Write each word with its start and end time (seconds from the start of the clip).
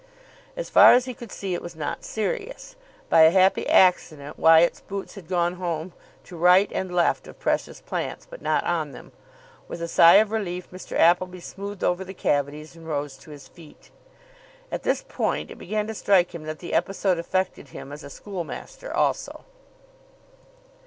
As 0.57 0.67
far 0.67 0.93
as 0.93 1.05
he 1.05 1.13
could 1.13 1.31
see, 1.31 1.53
it 1.53 1.61
was 1.61 1.75
not 1.75 2.03
serious. 2.03 2.75
By 3.07 3.21
a 3.21 3.29
happy 3.29 3.69
accident 3.69 4.39
Wyatt's 4.39 4.81
boots 4.81 5.13
had 5.13 5.27
gone 5.27 5.53
home 5.61 5.93
to 6.23 6.35
right 6.35 6.67
and 6.73 6.91
left 6.91 7.27
of 7.27 7.37
precious 7.39 7.81
plants 7.81 8.25
but 8.27 8.41
not 8.41 8.63
on 8.63 8.93
them. 8.93 9.11
With 9.67 9.79
a 9.79 9.87
sigh 9.87 10.15
of 10.15 10.31
relief 10.31 10.71
Mr. 10.71 10.97
Appleby 10.97 11.39
smoothed 11.41 11.83
over 11.83 12.03
the 12.03 12.15
cavities, 12.15 12.75
and 12.75 12.87
rose 12.87 13.15
to 13.17 13.29
his 13.29 13.47
feet. 13.47 13.91
At 14.71 14.81
this 14.81 15.03
point 15.07 15.51
it 15.51 15.59
began 15.59 15.85
to 15.85 15.93
strike 15.93 16.33
him 16.33 16.45
that 16.45 16.57
the 16.57 16.73
episode 16.73 17.19
affected 17.19 17.67
him 17.67 17.91
as 17.91 18.03
a 18.03 18.09
schoolmaster 18.09 18.91
also. 18.91 19.45